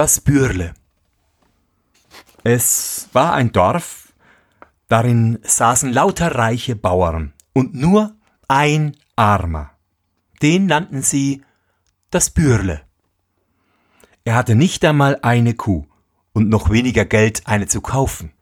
[0.00, 0.72] Das Bürle.
[2.42, 4.14] Es war ein Dorf,
[4.88, 8.16] darin saßen lauter reiche Bauern und nur
[8.48, 9.72] ein Armer.
[10.40, 11.44] Den nannten sie
[12.08, 12.80] das Bürle.
[14.24, 15.84] Er hatte nicht einmal eine Kuh
[16.32, 18.32] und noch weniger Geld, eine zu kaufen.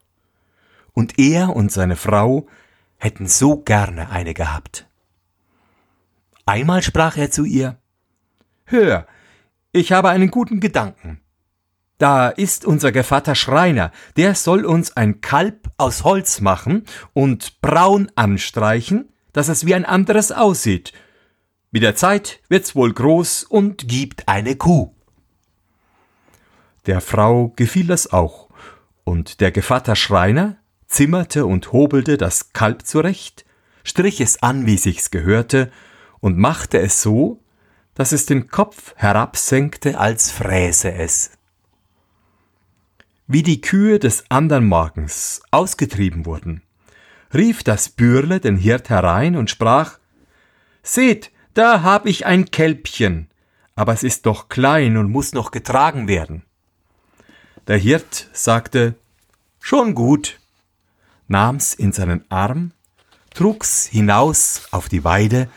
[0.93, 2.47] Und er und seine Frau
[2.95, 4.87] hätten so gerne eine gehabt.
[6.45, 7.77] Einmal sprach er zu ihr
[8.63, 9.05] Hör,
[9.73, 11.19] ich habe einen guten Gedanken.
[11.99, 18.09] Da ist unser Gevatter Schreiner, der soll uns ein Kalb aus Holz machen und braun
[18.15, 20.93] anstreichen, dass es wie ein anderes aussieht.
[21.71, 24.95] Mit der Zeit wird's wohl groß und gibt eine Kuh.
[26.85, 28.47] Der Frau gefiel das auch,
[29.03, 30.55] und der Gevatter Schreiner
[30.87, 33.45] zimmerte und hobelte das Kalb zurecht,
[33.83, 35.69] strich es an, wie sich's gehörte,
[36.21, 37.43] und machte es so,
[37.93, 41.31] dass es den Kopf herabsenkte, als fräse es.
[43.31, 46.63] Wie die Kühe des andern Morgens ausgetrieben wurden,
[47.31, 49.99] rief das Bürle den Hirt herein und sprach
[50.81, 53.29] Seht, da hab ich ein Kälbchen,
[53.75, 56.41] aber es ist doch klein und muss noch getragen werden.
[57.67, 58.95] Der Hirt sagte
[59.59, 60.39] Schon gut,
[61.27, 62.71] nahm's in seinen Arm,
[63.35, 65.51] trug's hinaus auf die Weide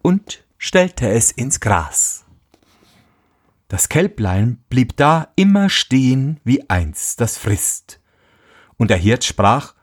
[0.00, 2.24] und stellte es ins Gras.
[3.68, 8.00] Das Kälblein blieb da immer stehen wie eins, das frisst.
[8.76, 9.74] Und der Hirt sprach,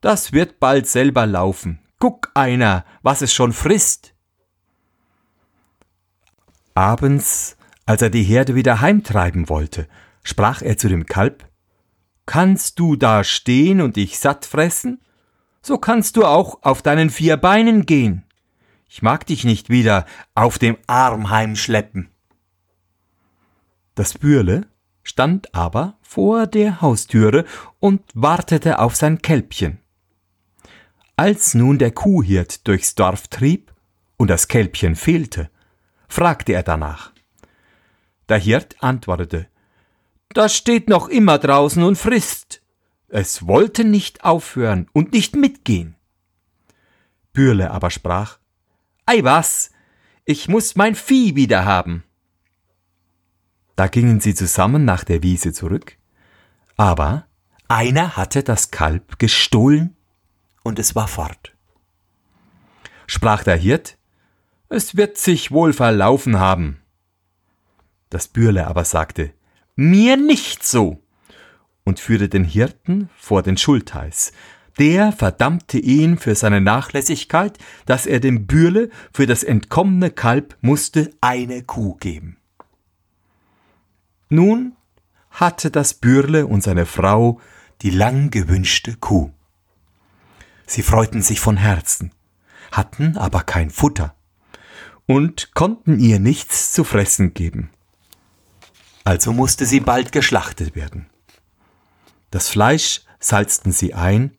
[0.00, 1.80] das wird bald selber laufen.
[1.98, 4.14] Guck einer, was es schon frisst.
[6.74, 9.88] Abends, als er die Herde wieder heimtreiben wollte,
[10.22, 11.46] sprach er zu dem Kalb,
[12.26, 15.00] Kannst du da stehen und dich satt fressen?
[15.62, 18.24] So kannst du auch auf deinen vier Beinen gehen.
[18.88, 20.06] Ich mag dich nicht wieder
[20.36, 22.08] auf dem Arm heimschleppen.
[24.00, 24.66] Das Bürle
[25.02, 27.44] stand aber vor der Haustüre
[27.80, 29.78] und wartete auf sein Kälbchen.
[31.16, 33.74] Als nun der Kuhhirt durchs Dorf trieb
[34.16, 35.50] und das Kälbchen fehlte,
[36.08, 37.12] fragte er danach.
[38.30, 39.48] Der Hirt antwortete,
[40.30, 42.62] das steht noch immer draußen und frisst.
[43.08, 45.94] Es wollte nicht aufhören und nicht mitgehen.
[47.34, 48.38] Bürle aber sprach,
[49.04, 49.72] Ei was,
[50.24, 52.02] ich muss mein Vieh wieder haben.
[53.76, 55.96] Da gingen sie zusammen nach der Wiese zurück,
[56.76, 57.26] aber
[57.68, 59.96] einer hatte das Kalb gestohlen
[60.62, 61.54] und es war fort.
[63.06, 63.96] Sprach der Hirt,
[64.68, 66.80] es wird sich wohl verlaufen haben.
[68.08, 69.32] Das Bürle aber sagte,
[69.76, 71.02] mir nicht so,
[71.84, 74.32] und führte den Hirten vor den Schultheiß.
[74.78, 81.10] Der verdammte ihn für seine Nachlässigkeit, dass er dem Bürle für das entkommene Kalb musste
[81.20, 82.36] eine Kuh geben.
[84.30, 84.76] Nun
[85.30, 87.40] hatte das Bürle und seine Frau
[87.82, 89.32] die lang gewünschte Kuh.
[90.66, 92.12] Sie freuten sich von Herzen,
[92.70, 94.14] hatten aber kein Futter
[95.06, 97.70] und konnten ihr nichts zu fressen geben.
[99.02, 101.10] Also musste sie bald geschlachtet werden.
[102.30, 104.36] Das Fleisch salzten sie ein,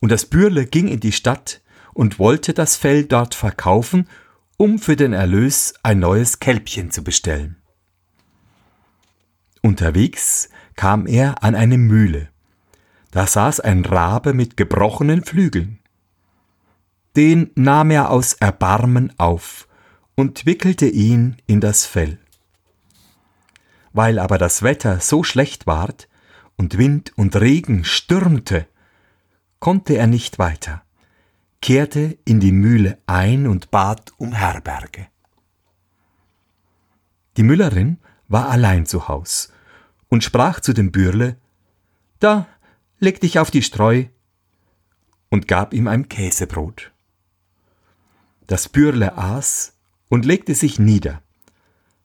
[0.00, 1.60] und das Bürle ging in die Stadt
[1.92, 4.08] und wollte das Fell dort verkaufen,
[4.56, 7.56] um für den Erlös ein neues Kälbchen zu bestellen.
[9.62, 12.28] Unterwegs kam er an eine Mühle.
[13.10, 15.78] Da saß ein Rabe mit gebrochenen Flügeln.
[17.16, 19.66] Den nahm er aus Erbarmen auf
[20.14, 22.18] und wickelte ihn in das Fell.
[23.92, 26.08] Weil aber das Wetter so schlecht ward
[26.56, 28.66] und Wind und Regen stürmte,
[29.58, 30.82] konnte er nicht weiter,
[31.60, 35.06] kehrte in die Mühle ein und bat um Herberge.
[37.36, 39.52] Die Müllerin war allein zu Haus
[40.08, 41.36] und sprach zu dem Bürle,
[42.20, 42.46] Da,
[42.98, 44.04] leg dich auf die Streu,
[45.30, 46.92] und gab ihm ein Käsebrot.
[48.46, 49.74] Das Bürle aß
[50.08, 51.22] und legte sich nieder,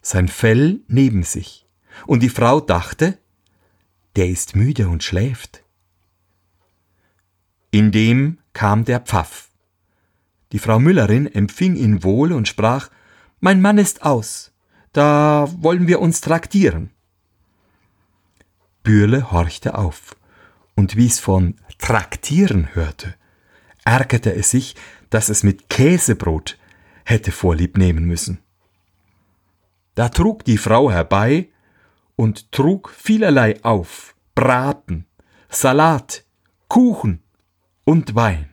[0.01, 1.65] sein Fell neben sich
[2.05, 3.17] und die Frau dachte,
[4.15, 5.63] der ist müde und schläft.
[7.71, 9.49] Indem kam der Pfaff.
[10.51, 12.89] Die Frau Müllerin empfing ihn wohl und sprach,
[13.39, 14.52] Mein Mann ist aus,
[14.93, 16.91] da wollen wir uns traktieren.
[18.83, 20.15] Bürle horchte auf,
[20.75, 23.15] und wie's von traktieren hörte,
[23.83, 24.75] ärgerte es sich,
[25.09, 26.57] dass es mit Käsebrot
[27.05, 28.39] hätte Vorlieb nehmen müssen.
[29.95, 31.49] Da trug die Frau herbei
[32.15, 35.05] und trug vielerlei auf, Braten,
[35.49, 36.23] Salat,
[36.67, 37.21] Kuchen
[37.83, 38.49] und Wein.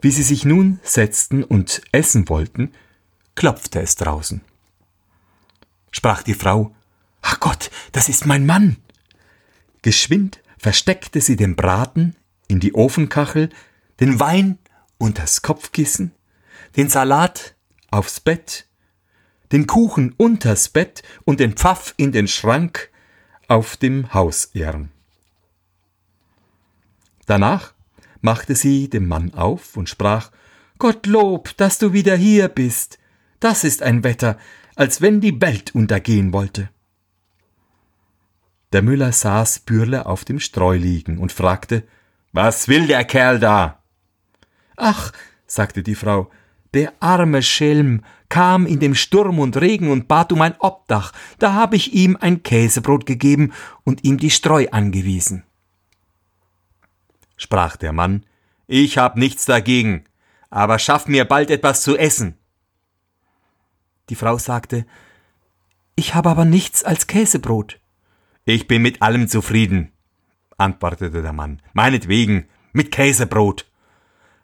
[0.00, 2.72] Wie sie sich nun setzten und essen wollten,
[3.34, 4.42] klopfte es draußen.
[5.94, 6.74] Sprach die Frau,
[7.22, 8.78] Ach Gott, das ist mein Mann.
[9.82, 12.16] Geschwind versteckte sie den Braten
[12.48, 13.48] in die Ofenkachel,
[14.00, 14.58] den Wein
[14.98, 16.10] unters Kopfkissen,
[16.76, 17.54] den Salat
[17.92, 18.66] aufs Bett,
[19.52, 22.90] den Kuchen unters Bett und den Pfaff in den Schrank
[23.46, 24.88] auf dem Hausirm.
[27.26, 27.72] Danach
[28.20, 30.32] machte sie dem Mann auf und sprach
[30.78, 32.98] Gottlob, dass du wieder hier bist.
[33.38, 34.38] Das ist ein Wetter,
[34.76, 36.70] als wenn die Welt untergehen wollte.
[38.72, 41.84] Der Müller saß Bürle auf dem Streu liegen und fragte
[42.32, 43.82] Was will der Kerl da?
[44.76, 45.12] Ach,
[45.46, 46.30] sagte die Frau,
[46.74, 51.52] der arme Schelm kam in dem Sturm und Regen und bat um ein Obdach, da
[51.52, 53.52] habe ich ihm ein Käsebrot gegeben
[53.84, 55.44] und ihm die Streu angewiesen.
[57.36, 58.26] Sprach der Mann,
[58.66, 60.04] ich hab nichts dagegen,
[60.50, 62.36] aber schaff mir bald etwas zu essen.
[64.08, 64.86] Die Frau sagte,
[65.96, 67.78] ich habe aber nichts als Käsebrot.
[68.44, 69.92] Ich bin mit allem zufrieden,
[70.58, 71.62] antwortete der Mann.
[71.72, 73.66] Meinetwegen, mit Käsebrot.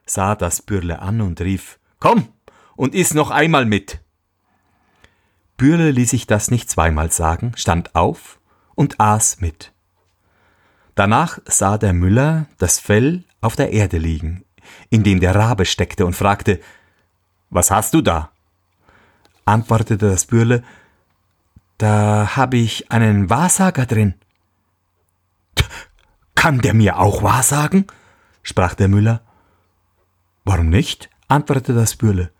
[0.06, 2.28] Sah das Bürle an und rief, Komm
[2.76, 4.00] und iss noch einmal mit.
[5.58, 8.40] Bürle ließ sich das nicht zweimal sagen, stand auf
[8.74, 9.72] und aß mit.
[10.94, 14.44] Danach sah der Müller das Fell auf der Erde liegen,
[14.88, 16.60] in dem der Rabe steckte, und fragte,
[17.50, 18.32] Was hast du da?
[19.50, 20.62] Antwortete das Bürle,
[21.76, 24.14] da habe ich einen Wahrsager drin.
[26.36, 27.86] Kann der mir auch wahrsagen?
[28.44, 29.22] sprach der Müller.
[30.44, 31.10] Warum nicht?
[31.26, 32.30] antwortete das Bürle.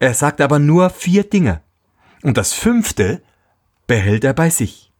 [0.00, 1.60] Er sagt aber nur vier Dinge.
[2.22, 3.22] Und das fünfte
[3.86, 4.90] behält er bei sich.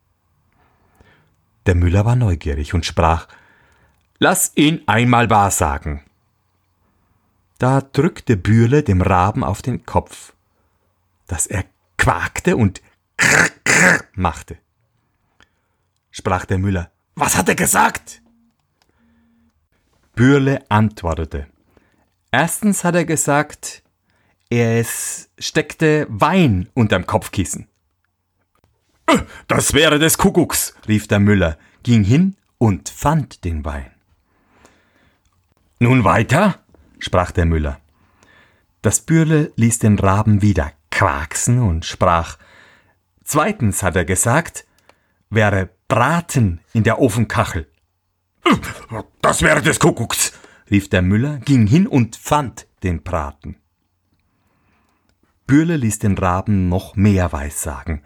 [1.66, 3.26] Der Müller war neugierig und sprach
[4.19, 6.02] Lass ihn einmal wahrsagen.
[7.58, 10.33] Da drückte Bürle dem Raben auf den Kopf,
[11.26, 11.65] dass er
[11.99, 12.82] quakte und
[13.17, 14.59] krr, krr machte.
[16.11, 18.23] Sprach der Müller, was hat er gesagt?
[20.15, 21.49] Bürle antwortete,
[22.31, 23.82] erstens hat er gesagt,
[24.49, 27.67] es steckte Wein unterm Kopfkissen.
[29.49, 33.91] Das wäre des Kuckucks, rief der Müller, ging hin und fand den Wein.
[35.79, 36.61] Nun weiter,
[36.99, 37.81] sprach der Müller.
[38.82, 42.38] Das Bürle ließ den Raben wieder quaksen und sprach,
[43.25, 44.64] Zweitens hat er gesagt,
[45.29, 47.70] wäre Braten in der Ofenkachel.
[49.20, 50.35] Das wäre des Kuckucks,
[50.70, 53.56] rief der Müller, ging hin und fand den Braten.
[55.46, 58.02] Bürle ließ den Raben noch mehr weissagen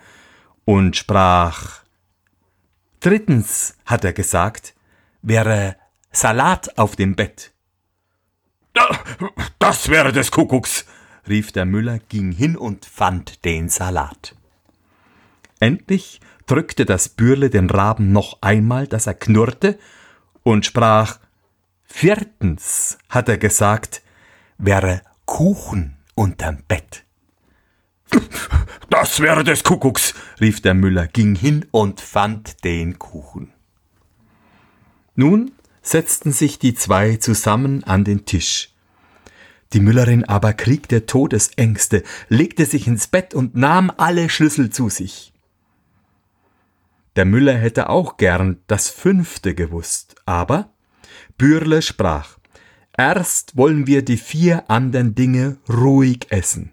[0.65, 1.83] und sprach
[3.01, 4.75] Drittens, hat er gesagt,
[5.23, 5.77] wäre
[6.13, 7.53] Salat auf dem Bett.
[9.59, 10.87] Das wäre des Kuckucks,
[11.29, 14.35] rief der Müller, ging hin und fand den Salat.
[15.61, 19.79] Endlich drückte das Bürle den Raben noch einmal, dass er knurrte,
[20.43, 21.19] und sprach
[21.85, 24.03] Viertens, hat er gesagt,
[24.57, 27.05] wäre Kuchen unterm Bett.
[28.91, 33.53] Das wäre des Kuckucks, rief der Müller, ging hin und fand den Kuchen.
[35.15, 38.71] Nun setzten sich die zwei zusammen an den Tisch.
[39.73, 45.33] Die Müllerin aber kriegte Todesängste, legte sich ins Bett und nahm alle Schlüssel zu sich.
[47.17, 50.71] Der Müller hätte auch gern das fünfte gewusst, aber
[51.37, 52.39] Bürle sprach,
[52.97, 56.73] erst wollen wir die vier anderen Dinge ruhig essen,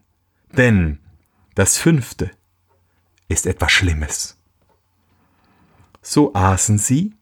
[0.55, 0.99] denn
[1.55, 2.31] das fünfte
[3.27, 4.37] ist etwas Schlimmes.
[6.01, 7.15] So aßen sie,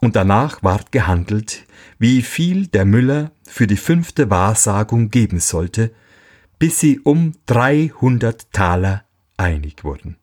[0.00, 1.66] und danach ward gehandelt,
[1.98, 5.92] wie viel der Müller für die fünfte Wahrsagung geben sollte,
[6.58, 9.04] bis sie um dreihundert Taler
[9.36, 10.16] einig wurden.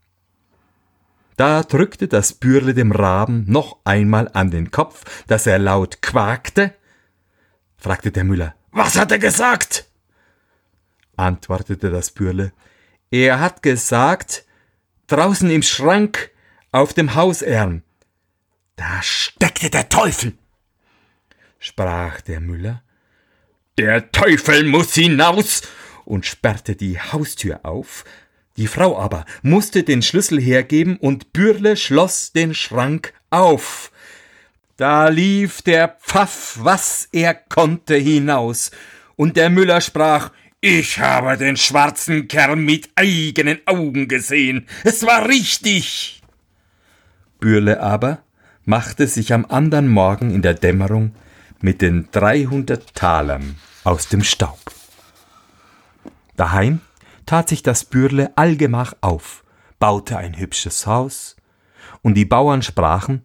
[1.36, 6.74] Da drückte das Bürle dem Raben noch einmal an den Kopf, dass er laut quakte.
[7.78, 9.88] fragte der Müller, was hat er gesagt?
[11.16, 12.54] antwortete das Bürle,
[13.12, 14.46] er hat gesagt,
[15.08, 16.32] draußen im Schrank
[16.72, 17.84] auf dem Hausärm.
[18.78, 20.34] Da steckte der Teufel,
[21.60, 22.84] sprach der Müller.
[23.80, 25.64] Der Teufel muss hinaus
[26.06, 28.06] und sperrte die Haustür auf,
[28.56, 33.92] die Frau aber musste den Schlüssel hergeben und Bürle schloss den Schrank auf.
[34.78, 38.70] Da lief der Pfaff, was er konnte, hinaus,
[39.16, 40.32] und der Müller sprach,
[40.62, 44.68] ich habe den schwarzen Kerl mit eigenen Augen gesehen.
[44.84, 46.22] Es war richtig.
[47.40, 48.24] Bürle aber
[48.68, 51.16] machte sich am andern Morgen in der Dämmerung
[51.62, 53.56] mit den dreihundert Talern
[53.86, 54.60] aus dem Staub.
[56.36, 56.82] Daheim
[57.26, 59.46] tat sich das Bürle allgemach auf,
[59.80, 61.38] baute ein hübsches Haus,
[62.02, 63.22] und die Bauern sprachen,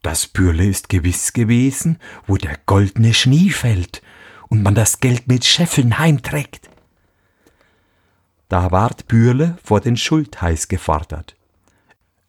[0.00, 4.00] das Bürle ist gewiss gewesen, wo der goldene Schnee fällt
[4.48, 6.70] und man das Geld mit Scheffeln heimträgt.
[8.48, 11.36] Da ward Bürle vor den Schultheiß gefordert.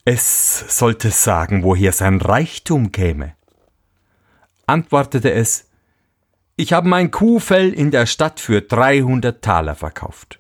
[0.08, 3.34] Es sollte sagen, woher sein Reichtum käme.
[4.68, 5.68] Antwortete es,
[6.56, 10.40] ich habe mein Kuhfell in der Stadt für dreihundert Taler verkauft.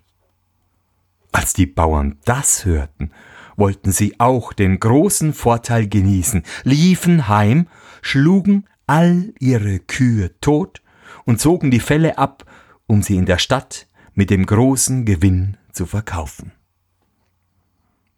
[1.32, 3.12] Als die Bauern das hörten,
[3.58, 7.68] wollten sie auch den großen Vorteil genießen, liefen heim,
[8.04, 10.84] schlugen all ihre Kühe tot
[11.26, 12.46] und zogen die Felle ab,
[12.86, 16.52] um sie in der Stadt mit dem großen Gewinn zu verkaufen.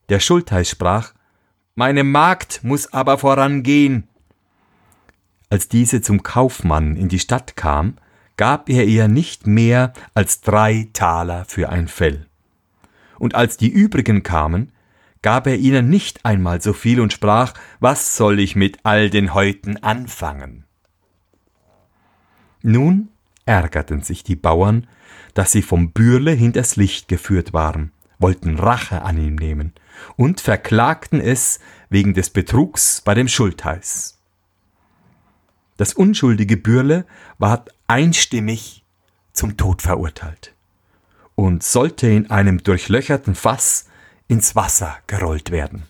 [0.10, 1.13] Der Schultheiß sprach,
[1.80, 4.08] Meine Magd muss aber vorangehen.
[5.52, 7.98] Als diese zum Kaufmann in die Stadt kam,
[8.36, 12.26] gab er ihr nicht mehr als drei Taler für ein Fell.
[13.20, 14.72] Und als die übrigen kamen,
[15.22, 19.36] gab er ihnen nicht einmal so viel und sprach, was soll ich mit all den
[19.36, 20.64] Häuten anfangen?
[22.64, 23.10] Nun
[23.46, 24.88] ärgerten sich die Bauern,
[25.36, 29.74] dass sie vom Bürle hinters Licht geführt waren, wollten Rache an ihm nehmen
[30.16, 34.18] und verklagten es wegen des Betrugs bei dem Schultheiß.
[35.77, 37.06] Das unschuldige Bürle
[37.38, 38.84] ward einstimmig
[39.34, 40.54] zum Tod verurteilt
[41.36, 43.88] und sollte in einem durchlöcherten Fass
[44.27, 45.84] ins Wasser gerollt werden.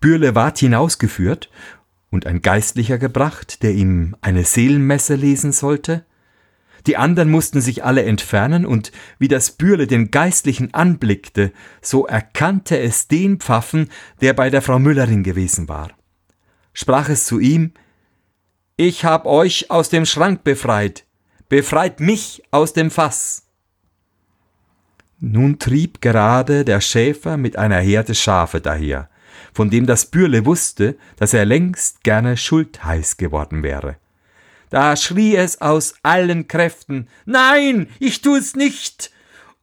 [0.00, 1.50] Bürle ward hinausgeführt
[2.10, 6.04] und ein Geistlicher gebracht, der ihm eine Seelenmesse lesen sollte.
[6.86, 12.78] Die anderen mussten sich alle entfernen, und wie das Bürle den Geistlichen anblickte, so erkannte
[12.78, 15.90] es den Pfaffen, der bei der Frau Müllerin gewesen war.
[16.72, 17.72] Sprach es zu ihm
[18.76, 21.04] Ich hab euch aus dem Schrank befreit,
[21.48, 23.46] befreit mich aus dem Fass.
[25.18, 29.10] Nun trieb gerade der Schäfer mit einer Herde Schafe daher,
[29.52, 33.96] von dem das Bürle wusste, dass er längst gerne schultheiß geworden wäre.
[34.70, 39.10] Da schrie es aus allen Kräften Nein, ich tu's nicht.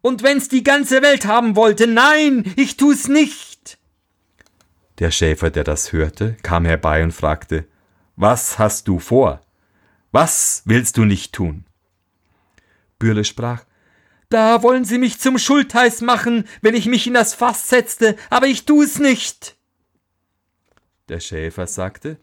[0.01, 3.77] Und wenn's die ganze Welt haben wollte, nein, ich tu's nicht.
[4.99, 7.65] Der Schäfer, der das hörte, kam herbei und fragte
[8.15, 9.41] Was hast du vor?
[10.11, 11.65] Was willst du nicht tun?
[12.99, 13.63] Bürle sprach
[14.29, 18.47] da wollen Sie mich zum Schultheiß machen, wenn ich mich in das Fass setzte, aber
[18.47, 19.55] ich tu es nicht.
[21.07, 22.17] Der Schäfer sagte,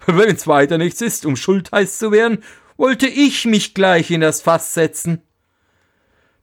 [0.06, 2.42] wenn's weiter nichts ist, um Schultheiß zu werden,
[2.76, 5.22] wollte ich mich gleich in das Fass setzen.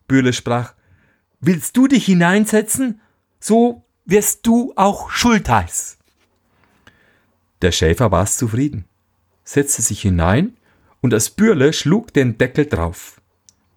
[0.08, 0.74] Bühle sprach,
[1.40, 3.02] willst du dich hineinsetzen,
[3.40, 5.98] so wirst du auch Schultheiß.
[7.62, 8.86] Der Schäfer war's zufrieden,
[9.44, 10.58] setzte sich hinein,
[11.02, 13.22] und das Bürle schlug den Deckel drauf.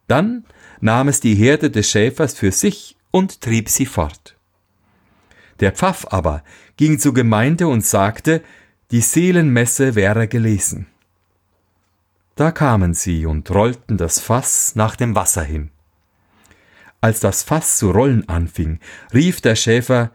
[0.06, 0.44] Dann
[0.80, 4.36] nahm es die Herde des Schäfers für sich und trieb sie fort.
[5.60, 6.42] Der Pfaff aber
[6.76, 8.42] ging zur Gemeinde und sagte,
[8.90, 10.86] die Seelenmesse wäre gelesen.
[12.36, 15.70] Da kamen sie und rollten das Fass nach dem Wasser hin.
[17.00, 18.80] Als das Fass zu rollen anfing,
[19.12, 20.10] rief der Schäfer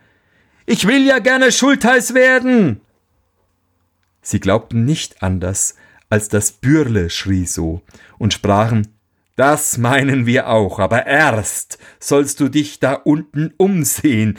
[0.65, 2.81] Ich will ja gerne Schultheiß werden.
[4.21, 5.75] Sie glaubten nicht anders,
[6.09, 7.81] als das Bürle schrie so
[8.17, 8.87] und sprachen
[9.35, 14.37] das meinen wir auch, aber erst sollst du dich da unten umsehen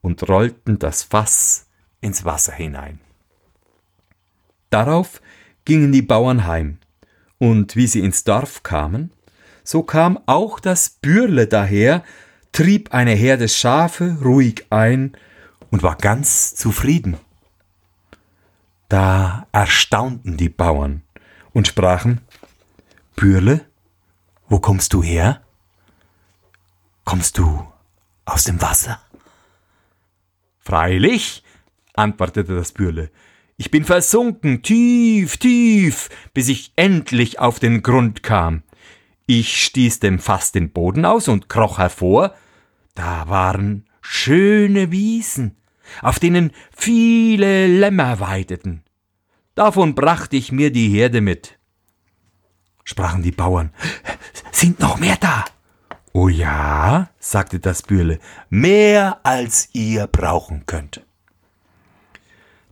[0.00, 1.66] und rollten das Fass
[2.00, 3.00] ins Wasser hinein.
[4.70, 5.20] Darauf
[5.64, 6.78] gingen die Bauern heim,
[7.38, 9.12] und wie sie ins Dorf kamen,
[9.64, 12.02] so kam auch das Bürle daher,
[12.52, 15.16] trieb eine Herde Schafe ruhig ein
[15.70, 17.18] und war ganz zufrieden.
[18.88, 21.02] Da erstaunten die Bauern
[21.52, 22.22] und sprachen
[23.14, 23.66] Bürle,
[24.48, 25.42] wo kommst du her?
[27.04, 27.66] Kommst du
[28.24, 29.00] aus dem Wasser?
[30.58, 31.42] Freilich,
[31.94, 33.10] antwortete das Bürle,
[33.58, 38.62] ich bin versunken, tief, tief, bis ich endlich auf den Grund kam.
[39.26, 42.34] Ich stieß dem Fass den Boden aus und kroch hervor.
[42.94, 45.56] Da waren schöne Wiesen,
[46.02, 48.84] auf denen viele Lämmer weideten.
[49.56, 51.58] Davon brachte ich mir die Herde mit.
[52.84, 53.72] Sprachen die Bauern,
[54.52, 55.44] sind noch mehr da?
[56.12, 61.04] Oh ja, sagte das Bürle, mehr als ihr brauchen könnt.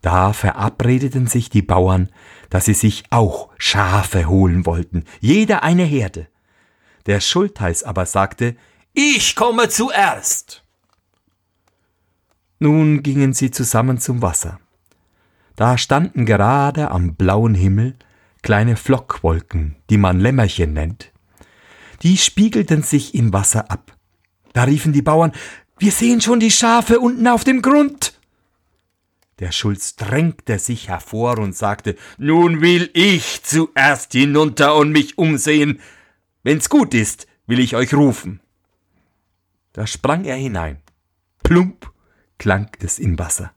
[0.07, 2.11] Da verabredeten sich die Bauern,
[2.49, 6.29] dass sie sich auch Schafe holen wollten, jeder eine Herde.
[7.07, 8.55] Der Schultheiß aber sagte,
[8.93, 10.63] ich komme zuerst.
[12.61, 14.61] Nun gingen sie zusammen zum Wasser.
[15.57, 17.97] Da standen gerade am blauen Himmel
[18.43, 21.11] kleine Flockwolken, die man Lämmerchen nennt
[22.03, 23.97] die spiegelten sich im Wasser ab.
[24.53, 25.33] Da riefen die Bauern
[25.79, 28.16] Wir sehen schon die Schafe unten auf dem Grund.
[29.39, 35.81] Der Schulz drängte sich hervor und sagte, Nun will ich zuerst hinunter und mich umsehen.
[36.43, 38.41] Wenn's gut ist, will ich euch rufen.
[39.75, 40.79] Da sprang er hinein.
[41.43, 41.93] Plump
[42.39, 43.53] klang es im Wasser.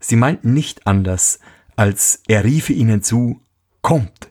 [0.00, 1.40] Sie meinten nicht anders,
[1.74, 3.40] als er riefe ihnen zu,
[3.80, 4.30] Kommt!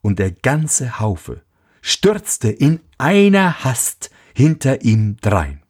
[0.00, 1.42] Und der ganze Haufe
[1.80, 5.62] stürzte in einer Hast hinter ihm drein.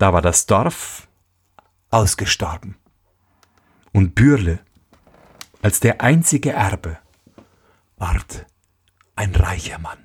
[0.00, 1.08] Da war das Dorf
[1.90, 2.78] ausgestorben.
[3.92, 4.60] Und Bürle,
[5.60, 6.96] als der einzige Erbe,
[7.98, 8.46] ward
[9.14, 9.98] ein reicher Mann.